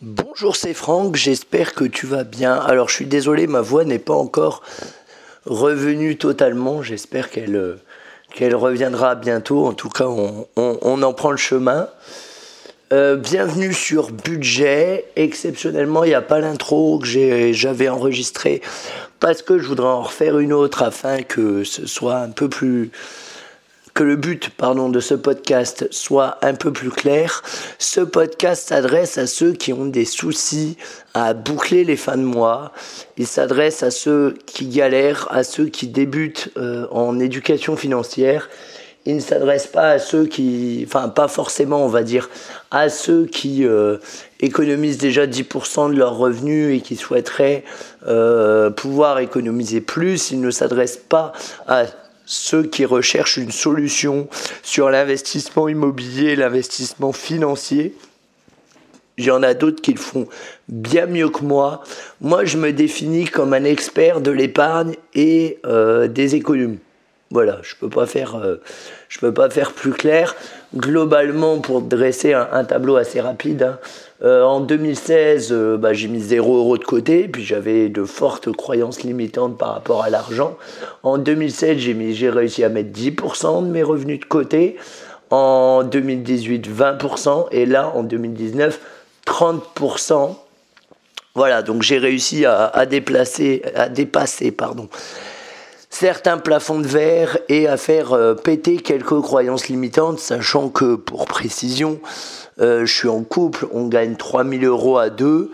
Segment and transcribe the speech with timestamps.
[0.00, 2.54] Bonjour, c'est Franck, j'espère que tu vas bien.
[2.54, 4.62] Alors je suis désolé, ma voix n'est pas encore
[5.44, 11.88] revenue totalement, j'espère qu'elle euh, reviendra bientôt, en tout cas on, en prend le chemin.
[12.92, 18.62] Euh, bienvenue sur Budget, exceptionnellement il n'y a pas l'intro que j'avais enregistré
[19.18, 22.92] parce que je voudrais en refaire une autre afin que ce soit un peu plus
[23.98, 27.42] que le but pardon, de ce podcast soit un peu plus clair,
[27.80, 30.76] ce podcast s'adresse à ceux qui ont des soucis
[31.14, 32.70] à boucler les fins de mois.
[33.16, 38.48] Il s'adresse à ceux qui galèrent, à ceux qui débutent euh, en éducation financière.
[39.04, 42.30] Il ne s'adresse pas à ceux qui, enfin pas forcément on va dire,
[42.70, 43.96] à ceux qui euh,
[44.38, 47.64] économisent déjà 10% de leurs revenus et qui souhaiteraient
[48.06, 50.30] euh, pouvoir économiser plus.
[50.30, 51.32] Il ne s'adresse pas
[51.66, 51.86] à
[52.30, 54.28] ceux qui recherchent une solution
[54.62, 57.94] sur l'investissement immobilier, l'investissement financier.
[59.16, 60.28] Il y en a d'autres qui le font
[60.68, 61.82] bien mieux que moi.
[62.20, 66.80] Moi, je me définis comme un expert de l'épargne et euh, des économies.
[67.30, 68.56] Voilà, je peux euh,
[69.20, 70.34] peux pas faire plus clair.
[70.74, 73.78] Globalement, pour dresser un, tableau assez rapide, hein,
[74.22, 78.50] euh, en 2016, euh, bah, j'ai mis 0 euros de côté, puis j'avais de fortes
[78.52, 80.56] croyances limitantes par rapport à l'argent.
[81.02, 84.76] En 2007, j'ai, j'ai réussi à mettre 10% de mes revenus de côté.
[85.30, 87.48] En 2018, 20%.
[87.52, 88.80] Et là, en 2019,
[89.26, 90.34] 30%.
[91.34, 94.88] Voilà, donc j'ai réussi à, à, déplacer, à dépasser pardon,
[95.90, 101.26] certains plafonds de verre et à faire euh, péter quelques croyances limitantes, sachant que, pour
[101.26, 102.00] précision,
[102.60, 105.50] euh, je suis en couple, on gagne 3000 euros à deux.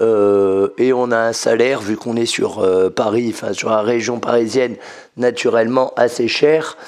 [0.00, 4.20] Euh, et on a un salaire, vu qu'on est sur Paris, enfin sur la région
[4.20, 4.76] parisienne,
[5.18, 6.78] naturellement assez cher.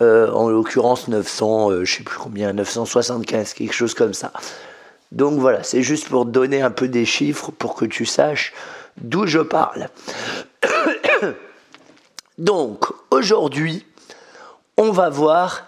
[0.00, 4.32] en l'occurrence 900, je sais plus combien, 975, quelque chose comme ça.
[5.12, 8.52] Donc voilà, c'est juste pour donner un peu des chiffres pour que tu saches
[9.00, 9.88] d'où je parle.
[12.38, 13.84] Donc, aujourd'hui,
[14.76, 15.66] on va voir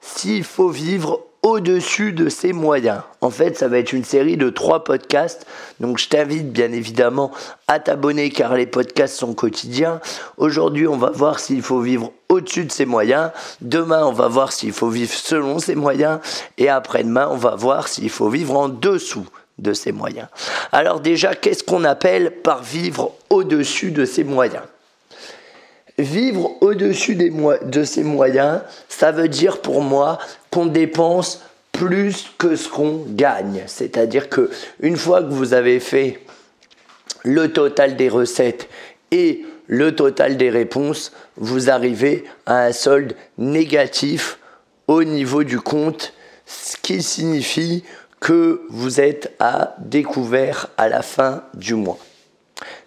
[0.00, 3.02] s'il faut vivre au-dessus de ses moyens.
[3.20, 5.46] En fait, ça va être une série de trois podcasts.
[5.78, 7.32] Donc, je t'invite bien évidemment
[7.68, 10.00] à t'abonner car les podcasts sont quotidiens.
[10.38, 13.30] Aujourd'hui, on va voir s'il faut vivre au-dessus de ses moyens.
[13.60, 16.20] Demain, on va voir s'il faut vivre selon ses moyens.
[16.56, 19.26] Et après-demain, on va voir s'il faut vivre en dessous
[19.58, 20.28] de ses moyens.
[20.72, 24.64] Alors déjà, qu'est-ce qu'on appelle par vivre au-dessus de ses moyens?
[25.98, 30.18] Vivre au-dessus de ses moyens, ça veut dire pour moi
[30.50, 31.42] qu'on dépense
[31.72, 33.62] plus que ce qu'on gagne.
[33.66, 36.20] C'est-à-dire que une fois que vous avez fait
[37.24, 38.68] le total des recettes
[39.10, 44.38] et le total des réponses, vous arrivez à un solde négatif
[44.86, 46.12] au niveau du compte,
[46.46, 47.84] ce qui signifie
[48.20, 51.98] que vous êtes à découvert à la fin du mois.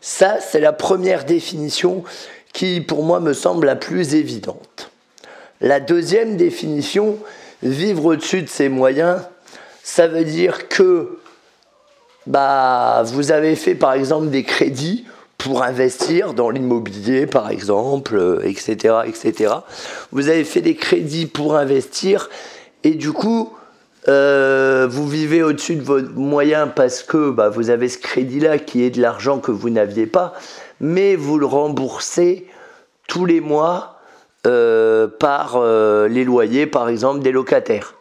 [0.01, 2.03] Ça, c'est la première définition
[2.53, 4.91] qui pour moi me semble la plus évidente.
[5.61, 7.17] La deuxième définition,
[7.63, 9.21] vivre au-dessus de ses moyens,
[9.83, 11.19] ça veut dire que
[12.27, 15.05] bah, vous avez fait par exemple des crédits
[15.37, 19.53] pour investir dans l'immobilier par exemple, etc., etc.
[20.11, 22.29] Vous avez fait des crédits pour investir
[22.83, 23.51] et du coup,
[24.07, 28.83] euh, vous vivez au-dessus de vos moyens parce que bah, vous avez ce crédit-là qui
[28.83, 30.33] est de l'argent que vous n'aviez pas
[30.79, 32.47] mais vous le remboursez
[33.07, 33.99] tous les mois
[34.47, 37.95] euh, par euh, les loyers, par exemple, des locataires.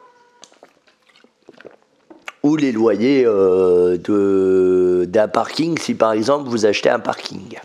[2.44, 7.58] Ou les loyers d'un parking, si par exemple vous achetez un parking.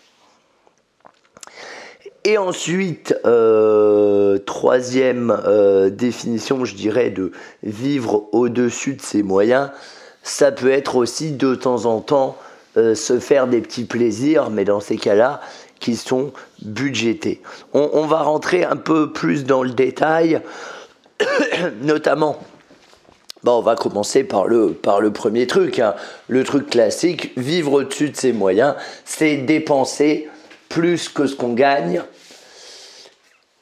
[2.25, 3.15] Et ensuite,
[4.45, 5.37] troisième
[5.91, 7.31] définition, je dirais, de
[7.63, 9.71] vivre au-dessus de ses moyens,
[10.23, 12.37] ça peut être aussi de temps en temps
[12.75, 15.41] euh, se faire des petits plaisirs, mais dans ces cas-là,
[15.79, 16.31] qui sont
[16.63, 17.41] budgétés.
[17.73, 20.41] On, va rentrer un peu plus dans le détail,
[21.81, 22.39] notamment.
[23.43, 25.93] Bon, on va commencer par le, par le premier truc, hein.
[26.29, 30.29] le truc classique, vivre au-dessus de ses moyens, c'est dépenser
[30.69, 32.01] plus que ce qu'on gagne.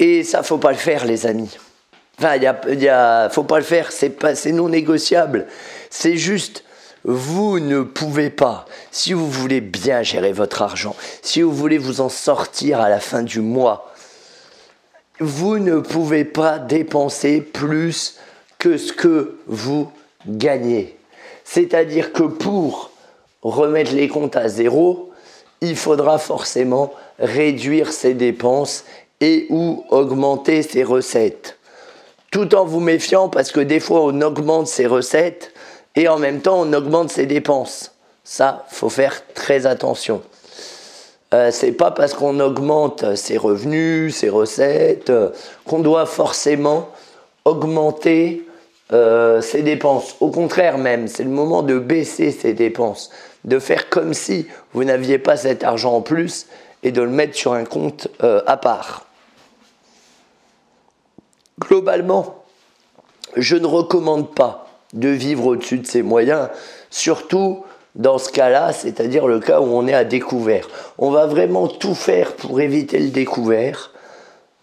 [0.01, 1.55] Et ça, faut pas le faire, les amis.
[2.17, 5.45] Enfin, il y a, faut pas le faire, c'est c'est non négociable.
[5.91, 6.63] C'est juste,
[7.03, 12.01] vous ne pouvez pas, si vous voulez bien gérer votre argent, si vous voulez vous
[12.01, 13.93] en sortir à la fin du mois,
[15.19, 18.17] vous ne pouvez pas dépenser plus
[18.57, 19.91] que ce que vous
[20.27, 20.97] gagnez.
[21.43, 22.89] C'est-à-dire que pour
[23.43, 25.11] remettre les comptes à zéro,
[25.61, 28.83] il faudra forcément réduire ses dépenses
[29.21, 31.57] et ou augmenter ses recettes.
[32.31, 35.53] Tout en vous méfiant parce que des fois on augmente ses recettes
[35.95, 37.93] et en même temps on augmente ses dépenses.
[38.23, 40.21] Ça, faut faire très attention.
[41.33, 45.29] Euh, c'est pas parce qu'on augmente ses revenus, ses recettes, euh,
[45.65, 46.89] qu'on doit forcément
[47.45, 48.45] augmenter
[48.91, 50.17] euh, ses dépenses.
[50.19, 53.11] Au contraire même, c'est le moment de baisser ses dépenses,
[53.45, 56.47] de faire comme si vous n'aviez pas cet argent en plus
[56.83, 59.05] et de le mettre sur un compte à part.
[61.59, 62.43] Globalement,
[63.35, 66.49] je ne recommande pas de vivre au-dessus de ses moyens,
[66.89, 67.63] surtout
[67.95, 70.67] dans ce cas-là, c'est-à-dire le cas où on est à découvert.
[70.97, 73.91] On va vraiment tout faire pour éviter le découvert.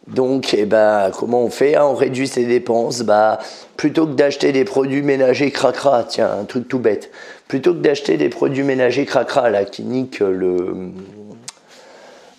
[0.07, 3.03] Donc, eh ben, comment on fait hein, On réduit ses dépenses.
[3.03, 3.39] Bah,
[3.77, 7.11] plutôt que d'acheter des produits ménagers cracra, tiens, un truc tout bête.
[7.47, 10.93] Plutôt que d'acheter des produits ménagers cracra, là, qui niquent le,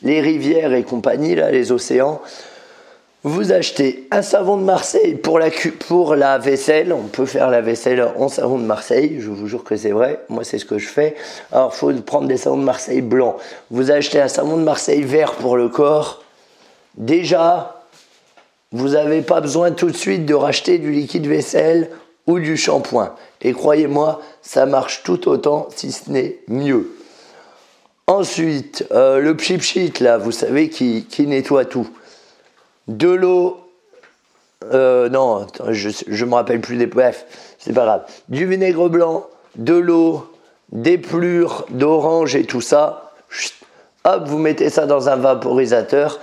[0.02, 2.22] les rivières et compagnie, là, les océans,
[3.24, 5.50] vous achetez un savon de Marseille pour la,
[5.88, 6.94] pour la vaisselle.
[6.94, 9.18] On peut faire la vaisselle en savon de Marseille.
[9.20, 10.22] Je vous jure que c'est vrai.
[10.30, 11.16] Moi, c'est ce que je fais.
[11.52, 13.36] Alors, il faut prendre des savons de Marseille blancs.
[13.72, 16.24] Vous achetez un savon de Marseille vert pour le corps.
[16.96, 17.84] Déjà,
[18.72, 21.90] vous n'avez pas besoin tout de suite de racheter du liquide vaisselle
[22.26, 23.16] ou du shampoing.
[23.42, 26.96] Et croyez-moi, ça marche tout autant, si ce n'est mieux.
[28.08, 31.88] Ensuite, euh, le chip sheet, là, vous savez, qui, qui nettoie tout
[32.90, 33.60] de l'eau,
[34.74, 36.88] euh, non, je ne me rappelle plus des.
[36.88, 37.26] Bref,
[37.60, 38.04] c'est pas grave.
[38.28, 40.28] Du vinaigre blanc, de l'eau,
[40.72, 43.14] des plures d'orange et tout ça.
[44.04, 46.20] hop, vous mettez ça dans un vaporisateur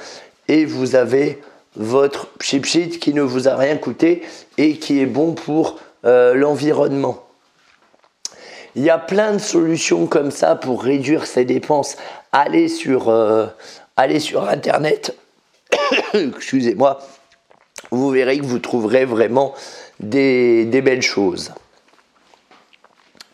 [0.49, 1.41] et vous avez
[1.77, 4.23] votre chip sheet qui ne vous a rien coûté
[4.59, 7.23] et qui est bon pour euh, l'environnement.
[8.75, 11.97] Il y a plein de solutions comme ça pour réduire ses dépenses.
[12.33, 13.47] Allez sur, euh,
[13.97, 15.17] allez sur Internet,
[16.15, 16.99] excusez-moi,
[17.91, 19.55] vous verrez que vous trouverez vraiment
[20.00, 21.53] des, belles choses.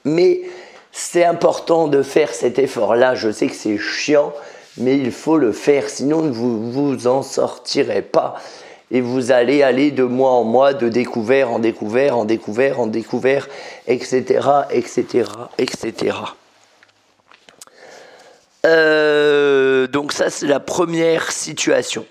[0.04, 0.43] Mais
[0.90, 3.14] c'est important de faire cet effort-là.
[3.14, 4.32] Je sais que c'est chiant,
[4.76, 8.34] mais il faut le faire, sinon vous vous en sortirez pas.
[8.90, 12.87] Et vous allez aller de mois en mois, de découvert en découvert, en découvert, en
[12.87, 13.48] découvert,
[13.87, 14.40] etc.,
[14.70, 15.25] etc.,
[15.56, 16.16] etc.
[19.93, 22.05] donc ça, c'est la première situation.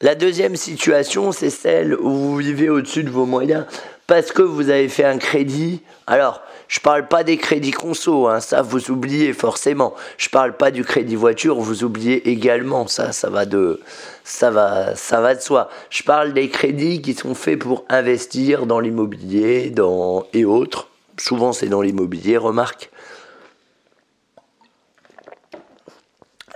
[0.00, 3.64] La deuxième situation, c'est celle où vous vivez au-dessus de vos moyens
[4.06, 5.82] parce que vous avez fait un crédit.
[6.06, 9.94] Alors, je parle pas des crédits conso, hein, ça vous oubliez forcément.
[10.16, 12.86] Je parle pas du crédit voiture, vous oubliez également.
[12.86, 13.80] Ça, ça va de,
[14.22, 15.68] ça va, ça va de soi.
[15.90, 19.74] Je parle des crédits qui sont faits pour investir dans l'immobilier,
[20.32, 20.86] et autres.
[21.18, 22.90] Souvent, c'est dans l'immobilier, remarque.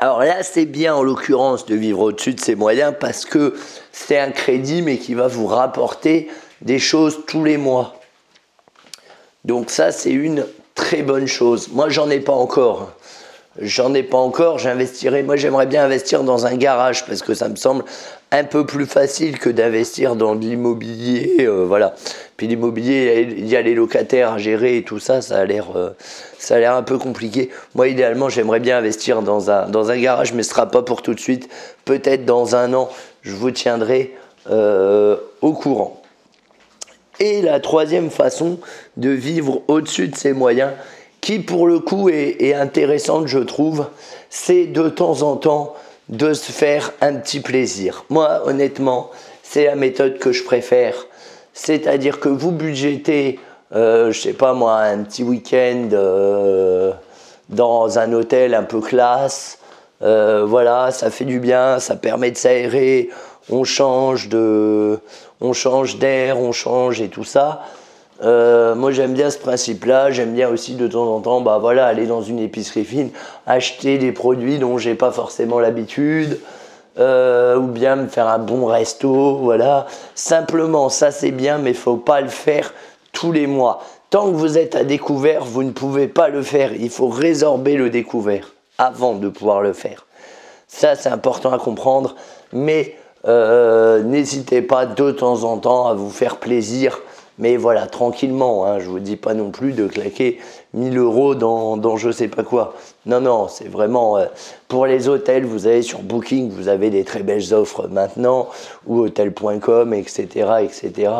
[0.03, 3.55] Alors là, c'est bien en l'occurrence de vivre au-dessus de ses moyens parce que
[3.93, 6.29] c'est un crédit mais qui va vous rapporter
[6.61, 8.01] des choses tous les mois.
[9.45, 10.45] Donc ça, c'est une
[10.75, 11.69] très bonne chose.
[11.69, 12.91] Moi, j'en ai pas encore.
[13.61, 15.23] J'en ai pas encore, j'investirai.
[15.23, 17.85] Moi, j'aimerais bien investir dans un garage parce que ça me semble
[18.31, 21.37] un peu plus facile que d'investir dans de l'immobilier.
[21.41, 21.95] Euh, voilà.
[22.39, 25.77] Puis l'immobilier, il y a les locataires à gérer et tout ça, ça a l'air,
[25.77, 25.91] euh,
[26.39, 27.51] ça a l'air un peu compliqué.
[27.75, 31.03] Moi, idéalement, j'aimerais bien investir dans un, dans un garage, mais ce sera pas pour
[31.03, 31.51] tout de suite.
[31.85, 32.89] Peut-être dans un an,
[33.21, 34.15] je vous tiendrai
[34.51, 36.01] euh, au courant.
[37.21, 38.59] Et la troisième façon
[38.97, 40.73] de vivre au-dessus de ses moyens,
[41.23, 43.87] qui pour le coup est, intéressante, je trouve,
[44.29, 45.75] c'est de temps en temps
[46.09, 48.05] de se faire un petit plaisir.
[48.11, 49.11] Moi, honnêtement,
[49.43, 51.07] c'est la méthode que je préfère.
[51.55, 53.39] C'est-à-dire que vous budgétez,
[53.75, 56.91] euh, je sais pas moi, un petit week-end euh,
[57.49, 59.59] dans un hôtel un peu classe.
[60.03, 63.11] Euh, voilà, ça fait du bien, ça permet de s'aérer,
[63.49, 64.99] on change de,
[65.41, 67.63] on change d'air, on change et tout ça.
[68.23, 71.87] Euh, moi j'aime bien ce principe-là, j'aime bien aussi de temps en temps bah, voilà,
[71.87, 73.11] aller dans une épicerie fine,
[73.47, 76.39] acheter des produits dont j'ai pas forcément l'habitude,
[76.99, 79.87] euh, ou bien me faire un bon resto, voilà.
[80.15, 82.73] Simplement, ça c'est bien, mais faut pas le faire
[83.13, 83.83] tous les mois.
[84.11, 86.75] Tant que vous êtes à découvert, vous ne pouvez pas le faire.
[86.75, 90.07] Il faut résorber le découvert avant de pouvoir le faire.
[90.69, 92.15] Ça c'est important à comprendre,
[92.53, 97.01] mais euh, n'hésitez pas de temps en temps à vous faire plaisir
[97.39, 100.39] mais voilà, tranquillement, hein, je vous dis pas non plus de claquer
[100.75, 102.75] 1000 euros dans, dans je sais pas quoi.
[103.07, 104.27] Non, non, c'est vraiment euh,
[104.69, 108.49] pour les hôtels, vous avez sur Booking, vous avez des très belles offres maintenant,
[108.87, 110.27] ou hotel.com, etc.,
[110.63, 111.13] etc.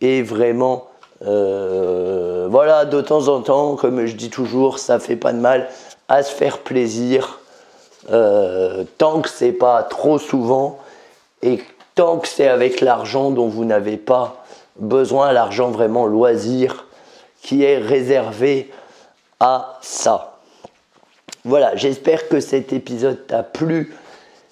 [0.00, 0.88] Et vraiment,
[1.26, 5.68] euh, voilà, de temps en temps, comme je dis toujours, ça fait pas de mal
[6.08, 7.40] à se faire plaisir,
[8.10, 10.78] euh, tant que c'est pas trop souvent
[11.42, 11.60] et
[11.94, 14.39] tant que c'est avec l'argent dont vous n'avez pas
[14.80, 16.86] besoin, l'argent vraiment loisir
[17.42, 18.70] qui est réservé
[19.38, 20.38] à ça.
[21.44, 23.94] voilà, j'espère que cet épisode t'a plu.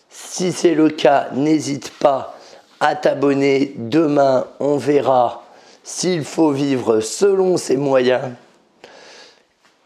[0.09, 2.37] Si c'est le cas, n'hésite pas
[2.81, 3.75] à t'abonner.
[3.77, 5.45] Demain, on verra
[5.83, 8.31] s'il faut vivre selon ses moyens.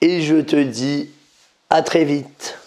[0.00, 1.10] Et je te dis
[1.70, 2.58] à très vite.